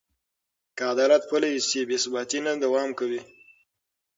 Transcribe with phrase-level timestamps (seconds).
[0.75, 3.21] که عدالت پلی شي، بې ثباتي نه دوام کوي.